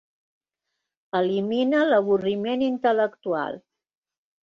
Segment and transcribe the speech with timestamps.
[1.19, 3.65] Elimina l'avorriment intel·lectual.